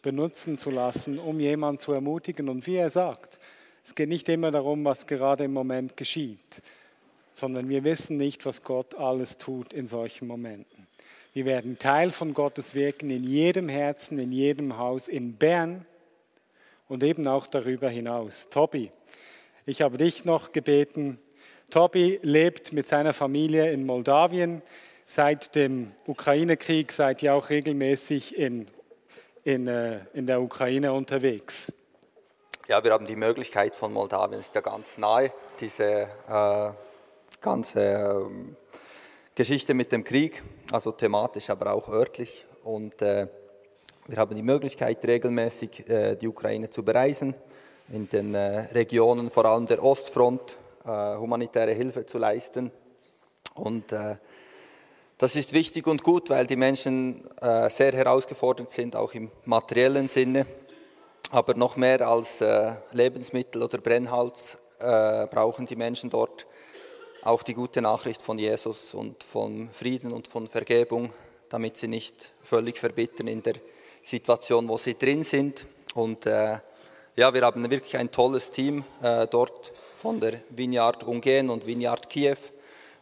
[0.04, 2.50] benutzen zu lassen, um jemanden zu ermutigen.
[2.50, 3.40] Und wie er sagt,
[3.84, 6.62] es geht nicht immer darum, was gerade im Moment geschieht,
[7.34, 10.86] sondern wir wissen nicht, was Gott alles tut in solchen Momenten.
[11.34, 15.84] Wir werden Teil von Gottes Wirken in jedem Herzen, in jedem Haus, in Bern
[16.88, 18.50] und eben auch darüber hinaus.
[18.50, 18.92] Tobi,
[19.66, 21.18] ich habe dich noch gebeten.
[21.70, 24.62] Tobi lebt mit seiner Familie in Moldawien.
[25.06, 28.68] Seit dem Ukraine-Krieg seid ihr auch regelmäßig in,
[29.44, 31.72] in, äh, in der Ukraine unterwegs.
[32.68, 36.70] Ja, wir haben die Möglichkeit von Moldawien, ist ja ganz nahe, diese äh,
[37.42, 38.26] ganze äh,
[39.34, 42.46] Geschichte mit dem Krieg, also thematisch, aber auch örtlich.
[42.64, 43.28] Und äh,
[44.08, 47.34] wir haben die Möglichkeit, regelmäßig äh, die Ukraine zu bereisen,
[47.92, 50.58] in den äh, Regionen, vor allem der Ostfront,
[50.90, 52.72] äh, humanitäre Hilfe zu leisten.
[53.56, 53.92] Und
[55.18, 60.46] das ist wichtig und gut, weil die Menschen sehr herausgefordert sind, auch im materiellen Sinne.
[61.32, 62.42] Aber noch mehr als
[62.94, 66.46] Lebensmittel oder Brennholz brauchen die Menschen dort
[67.24, 71.12] auch die gute Nachricht von Jesus und von Frieden und von Vergebung,
[71.50, 73.56] damit sie nicht völlig verbittern in der
[74.04, 75.66] Situation, wo sie drin sind.
[75.96, 76.60] Und äh,
[77.16, 82.10] ja, wir haben wirklich ein tolles Team äh, dort von der Vineyard Ungen und Vineyard
[82.10, 82.38] Kiew,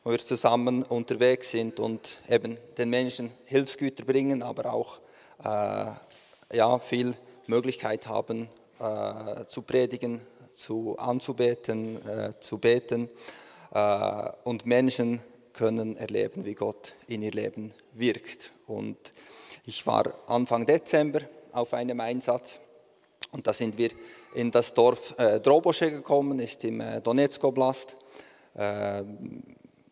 [0.03, 4.99] wo wir zusammen unterwegs sind und eben den Menschen Hilfsgüter bringen, aber auch
[5.43, 7.13] äh, ja, viel
[7.45, 10.21] Möglichkeit haben äh, zu predigen,
[10.55, 13.09] zu anzubeten, äh, zu beten.
[13.71, 15.21] Äh, und Menschen
[15.53, 18.49] können erleben, wie Gott in ihr Leben wirkt.
[18.65, 18.97] Und
[19.67, 21.19] ich war Anfang Dezember
[21.51, 22.59] auf einem Einsatz
[23.31, 23.89] und da sind wir
[24.33, 27.95] in das Dorf äh, Drobosche gekommen, ist im äh, Donetsk Oblast,
[28.55, 29.03] äh,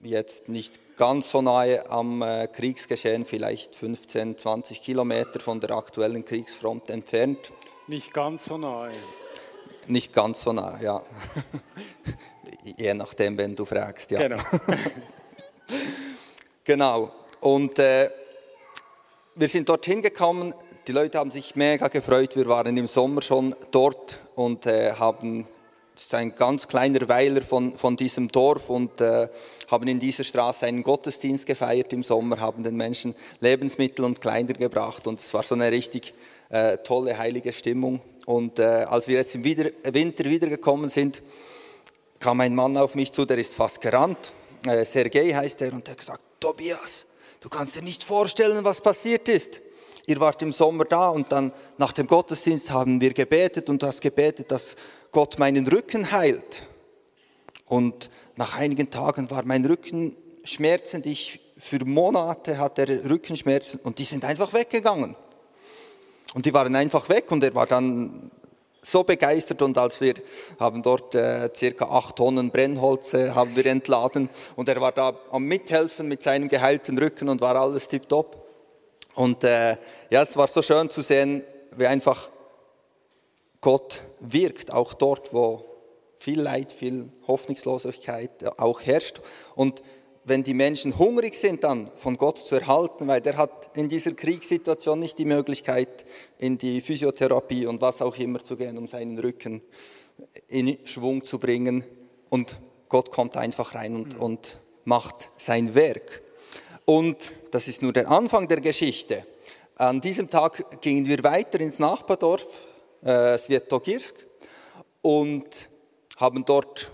[0.02, 6.24] jetzt nicht ganz so nahe am äh, Kriegsgeschehen, vielleicht 15, 20 Kilometer von der aktuellen
[6.24, 7.52] Kriegsfront entfernt.
[7.88, 8.91] Nicht ganz so nahe.
[9.88, 11.02] Nicht ganz so nahe, ja.
[12.78, 14.19] Je nachdem, wenn du fragst, ja.
[14.19, 14.41] Genau.
[16.63, 17.12] genau.
[17.41, 18.10] Und äh,
[19.38, 20.54] wir sind dorthin gekommen,
[20.88, 22.36] die Leute haben sich mega gefreut.
[22.38, 25.45] Wir waren im Sommer schon dort und äh, haben,
[25.93, 29.28] das ist ein ganz kleiner Weiler von, von diesem Dorf und äh,
[29.69, 34.54] haben in dieser Straße einen Gottesdienst gefeiert im Sommer, haben den Menschen Lebensmittel und Kleider
[34.54, 36.13] gebracht und es war so eine richtig
[36.50, 38.00] äh, tolle, heilige Stimmung.
[38.26, 41.21] Und äh, als wir jetzt im Wider Winter wiedergekommen sind,
[42.19, 44.32] kam ein Mann auf mich zu, der ist fast gerannt.
[44.65, 47.06] Äh, Sergei heißt er und er hat gesagt, Tobias,
[47.45, 49.62] Du kannst dir nicht vorstellen, was passiert ist.
[50.08, 53.86] Ihr wart im Sommer da und dann nach dem Gottesdienst haben wir gebetet und du
[53.86, 54.75] hast gebetet, dass
[55.12, 56.63] Gott meinen Rücken heilt.
[57.67, 61.05] Und nach einigen Tagen war mein Rücken schmerzend.
[61.05, 65.15] Ich, für Monate hatte er Rückenschmerzen und die sind einfach weggegangen.
[66.34, 68.31] Und die waren einfach weg und er war dann
[68.86, 70.13] so begeistert und als wir
[70.60, 75.17] haben dort äh, circa acht Tonnen Brennholz äh, haben wir entladen und er war da
[75.32, 78.45] am Mithelfen mit seinem geheilten Rücken und war alles tipptopp.
[79.15, 79.78] Und äh,
[80.10, 81.43] ja, es war so schön zu sehen,
[81.78, 82.30] wie einfach
[83.62, 85.65] Gott wirkt, auch dort, wo
[86.17, 89.21] viel Leid, viel Hoffnungslosigkeit auch herrscht.
[89.56, 89.82] Und
[90.26, 94.12] wenn die Menschen hungrig sind, dann von Gott zu erhalten, weil der hat in dieser
[94.12, 96.04] Kriegssituation nicht die Möglichkeit,
[96.40, 99.62] in die Physiotherapie und was auch immer zu gehen, um seinen Rücken
[100.48, 101.84] in Schwung zu bringen.
[102.30, 102.60] Und
[102.90, 106.24] Gott kommt einfach rein und, und macht sein Werk.
[106.86, 109.26] Und das ist nur der Anfang der Geschichte.
[109.76, 112.46] An diesem Tag gingen wir weiter ins Nachbardorf,
[113.04, 114.16] äh, Svetogirsk,
[115.02, 115.68] und
[116.18, 116.90] haben dort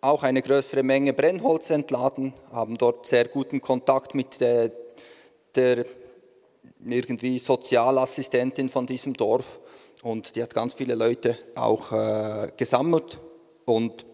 [0.00, 4.70] auch eine größere Menge Brennholz entladen, haben dort sehr guten Kontakt mit der,
[5.54, 5.84] der
[6.84, 9.60] irgendwie Sozialassistentin von diesem Dorf.
[10.02, 13.18] Und die hat ganz viele Leute auch äh, gesammelt
[13.66, 14.06] und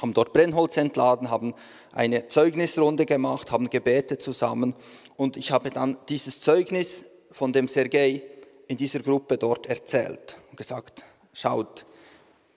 [0.00, 1.54] haben dort Brennholz entladen, haben
[1.92, 4.74] eine Zeugnisrunde gemacht, haben gebetet zusammen.
[5.16, 8.22] Und ich habe dann dieses Zeugnis von dem Sergei
[8.68, 11.84] in dieser Gruppe dort erzählt und gesagt, schaut,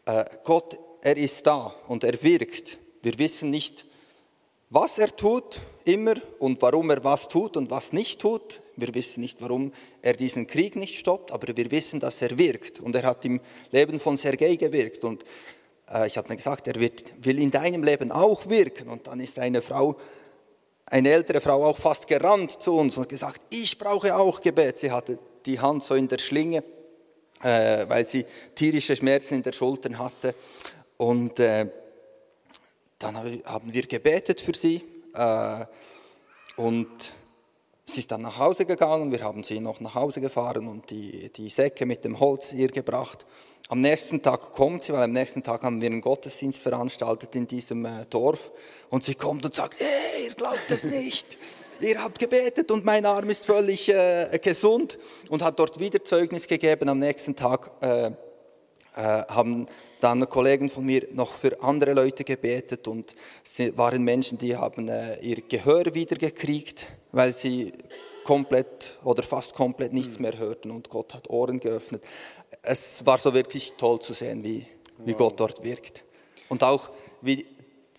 [0.06, 0.78] äh, Gott
[1.08, 2.78] er ist da und er wirkt.
[3.02, 3.86] Wir wissen nicht,
[4.70, 8.60] was er tut immer und warum er was tut und was nicht tut.
[8.76, 12.82] Wir wissen nicht, warum er diesen Krieg nicht stoppt, aber wir wissen, dass er wirkt.
[12.82, 13.40] Und er hat im
[13.72, 15.06] Leben von Sergei gewirkt.
[15.06, 15.24] Und
[15.90, 18.90] äh, ich habe dann gesagt, er wird, will in deinem Leben auch wirken.
[18.90, 19.96] Und dann ist eine Frau
[20.88, 24.78] eine ältere Frau auch fast gerannt zu uns und gesagt, ich brauche auch Gebet.
[24.78, 26.64] Sie hatte die Hand so in der Schlinge,
[27.44, 30.34] äh, weil sie tierische Schmerzen in der Schulter hatte.
[30.98, 31.70] Und äh,
[33.00, 34.84] dann haben wir gebetet für sie.
[35.14, 35.66] Äh,
[36.56, 37.14] und
[37.90, 41.32] Sie ist dann nach Hause gegangen, wir haben sie noch nach Hause gefahren und die,
[41.32, 43.26] die Säcke mit dem Holz ihr gebracht.
[43.70, 47.48] Am nächsten Tag kommt sie, weil am nächsten Tag haben wir einen Gottesdienst veranstaltet in
[47.48, 48.52] diesem äh, Dorf.
[48.90, 51.38] Und sie kommt und sagt, hey, ihr glaubt es nicht.
[51.80, 54.98] Ihr habt gebetet und mein Arm ist völlig äh, gesund
[55.30, 56.90] und hat dort wieder Zeugnis gegeben.
[56.90, 58.12] Am nächsten Tag äh, äh,
[58.96, 59.66] haben
[60.00, 64.90] dann Kollegen von mir noch für andere Leute gebetet und es waren Menschen, die haben
[64.90, 67.72] äh, ihr Gehör wiedergekriegt weil sie
[68.24, 72.04] komplett oder fast komplett nichts mehr hörten und Gott hat Ohren geöffnet.
[72.62, 74.66] Es war so wirklich toll zu sehen, wie,
[75.00, 75.20] wie wow.
[75.20, 76.04] Gott dort wirkt.
[76.50, 76.90] Und auch
[77.22, 77.46] wie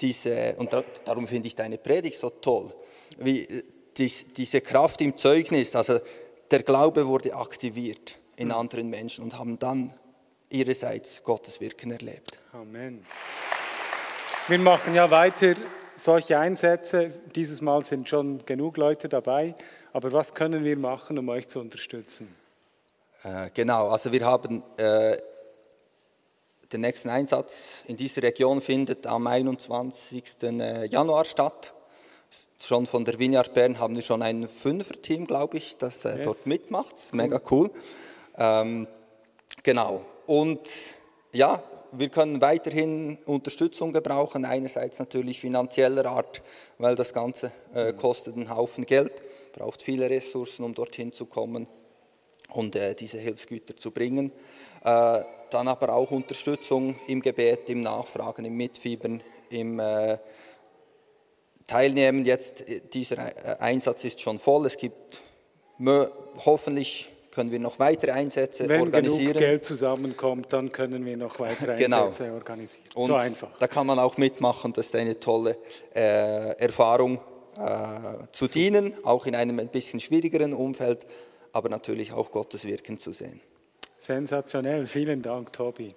[0.00, 0.70] diese, und
[1.04, 2.72] darum finde ich deine Predigt so toll,
[3.18, 3.62] wie äh,
[3.96, 5.98] dies, diese Kraft im Zeugnis, also
[6.50, 9.92] der Glaube wurde aktiviert in anderen Menschen und haben dann
[10.50, 12.38] ihrerseits Gottes Wirken erlebt.
[12.52, 13.04] Amen.
[14.48, 15.54] Wir machen ja weiter
[15.96, 17.10] solche Einsätze.
[17.34, 19.54] Dieses Mal sind schon genug Leute dabei.
[19.92, 22.34] Aber was können wir machen, um euch zu unterstützen?
[23.24, 25.16] Äh, genau, also wir haben äh,
[26.72, 30.22] den nächsten Einsatz in dieser Region findet am 21.
[30.42, 31.74] Äh, Januar statt.
[32.60, 36.24] Schon von der Vineyard Bern haben wir schon ein Fünfer-Team, glaube ich, das äh, yes.
[36.24, 36.94] dort mitmacht.
[37.12, 37.70] Mega cool.
[38.36, 38.86] Ähm,
[39.62, 40.04] genau.
[40.28, 40.68] Und
[41.32, 41.62] ja,
[41.92, 46.42] wir können weiterhin Unterstützung gebrauchen, einerseits natürlich finanzieller Art,
[46.76, 49.22] weil das Ganze äh, kostet einen Haufen Geld,
[49.54, 51.66] braucht viele Ressourcen, um dorthin zu kommen
[52.52, 54.30] und äh, diese Hilfsgüter zu bringen.
[54.84, 60.18] Äh, dann aber auch Unterstützung im Gebet, im Nachfragen, im Mitfiebern, im äh,
[61.66, 62.26] Teilnehmen.
[62.26, 65.22] Jetzt, äh, dieser äh, Einsatz ist schon voll, es gibt
[66.44, 67.08] hoffentlich
[67.38, 69.26] können wir noch weitere Einsätze Wenn organisieren.
[69.26, 72.06] Wenn genug Geld zusammenkommt, dann können wir noch weitere genau.
[72.06, 72.84] Einsätze organisieren.
[72.96, 73.50] Und so einfach.
[73.60, 75.56] Da kann man auch mitmachen, das ist eine tolle
[75.94, 77.20] äh, Erfahrung
[77.56, 81.06] äh, zu dienen, auch in einem ein bisschen schwierigeren Umfeld,
[81.52, 83.40] aber natürlich auch Gottes Wirken zu sehen.
[84.00, 85.94] Sensationell, vielen Dank, Tobi.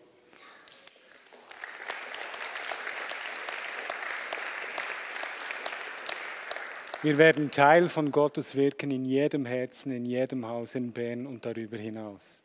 [7.04, 11.44] Wir werden Teil von Gottes Wirken in jedem Herzen, in jedem Haus in Bern und
[11.48, 12.44] darüber hinaus.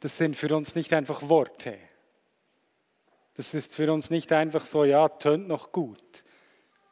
[0.00, 1.76] Das sind für uns nicht einfach Worte.
[3.34, 6.24] Das ist für uns nicht einfach so, ja, tönt noch gut.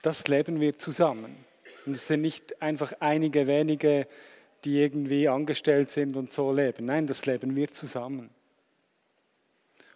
[0.02, 1.34] Das leben wir zusammen.
[1.86, 4.06] Und es sind nicht einfach einige wenige,
[4.64, 6.84] die irgendwie angestellt sind und so leben.
[6.84, 8.28] Nein, das leben wir zusammen.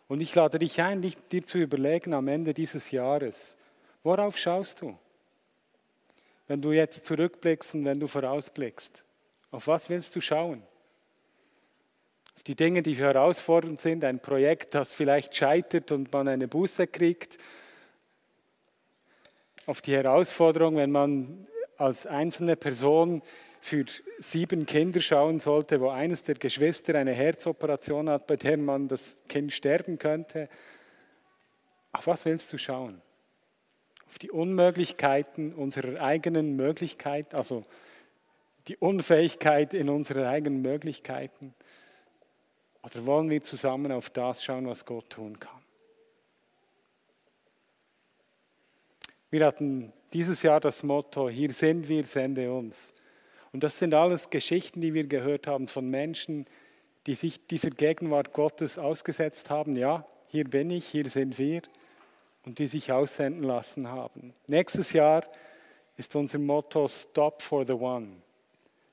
[0.09, 3.59] Und ich lade dich ein, dir zu überlegen am Ende dieses Jahres,
[4.03, 4.99] worauf schaust du?
[6.53, 9.05] Wenn du jetzt zurückblickst und wenn du vorausblickst?
[9.53, 10.63] Auf was willst du schauen?
[12.37, 16.89] Auf die Dinge, die herausfordernd sind, ein Projekt, das vielleicht scheitert und man eine Buße
[16.89, 17.39] kriegt.
[19.65, 21.47] Auf die Herausforderung, wenn man
[21.79, 23.23] als einzelne Person
[23.63, 23.87] für
[24.19, 29.23] sieben Kinder schauen sollte, wo eines der Geschwister eine Herzoperation hat, bei der man das
[29.27, 30.51] Kind sterben könnte.
[31.93, 33.01] Auf was willst du schauen?
[34.13, 37.65] Auf die Unmöglichkeiten unserer eigenen Möglichkeit, also
[38.69, 41.55] die Unfähigkeit in unsere eigenen Möglichkeiten?
[42.83, 45.63] Oder wollen wir zusammen auf das schauen, was Gott tun kann?
[49.31, 52.93] Wir hatten dieses Jahr das Motto, hier sind wir, sende uns.
[53.51, 56.45] Und das sind alles Geschichten, die wir gehört haben von Menschen,
[57.07, 59.75] die sich dieser Gegenwart Gottes ausgesetzt haben.
[59.75, 61.63] Ja, hier bin ich, hier sind wir
[62.45, 64.35] und die sich aussenden lassen haben.
[64.47, 65.25] Nächstes Jahr
[65.97, 68.09] ist unser Motto Stop for the One.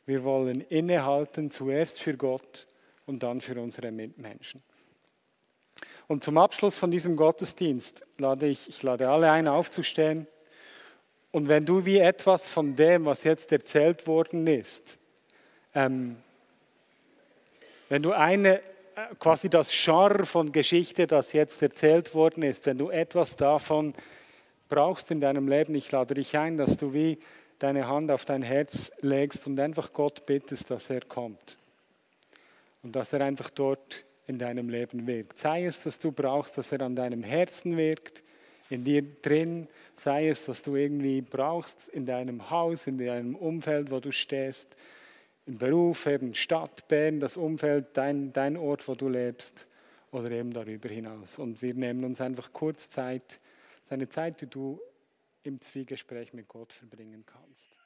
[0.06, 2.68] Wir wollen innehalten, zuerst für Gott
[3.06, 4.64] und dann für unsere Mitmenschen.
[6.08, 10.28] Und zum Abschluss von diesem Gottesdienst lade ich, ich lade alle ein, aufzustehen.
[11.32, 14.98] Und wenn du wie etwas von dem, was jetzt erzählt worden ist,
[15.76, 16.18] ähm,
[17.90, 18.62] wenn du eine
[19.20, 23.94] quasi das Genre von Geschichte, das jetzt erzählt worden ist, wenn du etwas davon
[24.68, 27.18] brauchst in deinem Leben, ich lade dich ein, dass du wie
[27.60, 31.58] deine Hand auf dein Herz legst und einfach Gott bittest, dass er kommt.
[32.84, 35.38] Und dass er einfach dort in deinem Leben wirkt.
[35.38, 38.24] Sei es, dass du brauchst, dass er an deinem Herzen wirkt,
[38.70, 43.92] in dir drin, sei es, dass du irgendwie brauchst in deinem Haus, in deinem Umfeld,
[43.92, 44.78] wo du stehst,
[45.50, 49.68] im Beruf, eben Stadt, Bern, das Umfeld, dein, dein Ort, wo du lebst
[50.12, 51.40] oder eben darüber hinaus.
[51.40, 53.40] Und wir nehmen uns einfach kurz Zeit,
[53.84, 54.80] seine Zeit, die du
[55.42, 57.79] im Zwiegespräch mit Gott verbringen kannst.